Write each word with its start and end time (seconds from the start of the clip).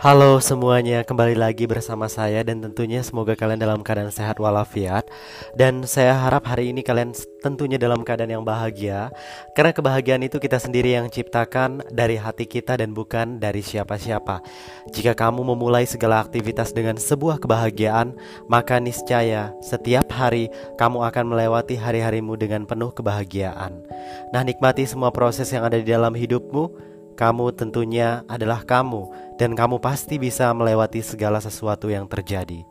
Halo 0.00 0.40
semuanya, 0.40 1.04
kembali 1.04 1.36
lagi 1.36 1.68
bersama 1.68 2.08
saya 2.08 2.40
dan 2.40 2.64
tentunya 2.64 3.04
semoga 3.04 3.36
kalian 3.36 3.60
dalam 3.60 3.84
keadaan 3.84 4.08
sehat 4.08 4.40
walafiat. 4.40 5.04
Dan 5.52 5.84
saya 5.84 6.16
harap 6.16 6.48
hari 6.48 6.72
ini 6.72 6.80
kalian 6.80 7.12
tentunya 7.44 7.76
dalam 7.76 8.00
keadaan 8.00 8.32
yang 8.32 8.40
bahagia. 8.40 9.12
Karena 9.52 9.76
kebahagiaan 9.76 10.24
itu 10.24 10.40
kita 10.40 10.56
sendiri 10.56 10.96
yang 10.96 11.12
ciptakan 11.12 11.84
dari 11.92 12.16
hati 12.16 12.48
kita 12.48 12.80
dan 12.80 12.96
bukan 12.96 13.44
dari 13.44 13.60
siapa-siapa. 13.60 14.40
Jika 14.88 15.12
kamu 15.12 15.44
memulai 15.52 15.84
segala 15.84 16.24
aktivitas 16.24 16.72
dengan 16.72 16.96
sebuah 16.96 17.36
kebahagiaan 17.36 18.16
Maka 18.48 18.80
niscaya 18.80 19.52
setiap 19.60 20.08
hari 20.16 20.48
kamu 20.80 21.04
akan 21.12 21.28
melewati 21.28 21.76
hari-harimu 21.76 22.40
dengan 22.40 22.64
penuh 22.64 22.88
kebahagiaan. 22.88 23.84
Nah 24.32 24.40
nikmati 24.48 24.88
semua 24.88 25.12
proses 25.12 25.52
yang 25.52 25.68
ada 25.68 25.76
di 25.76 25.84
dalam 25.84 26.16
hidupmu 26.16 26.88
kamu 27.18 27.56
tentunya 27.56 28.22
adalah 28.30 28.62
kamu, 28.62 29.10
dan 29.40 29.58
kamu 29.58 29.82
pasti 29.82 30.20
bisa 30.20 30.50
melewati 30.54 31.02
segala 31.02 31.42
sesuatu 31.42 31.90
yang 31.90 32.06
terjadi. 32.06 32.69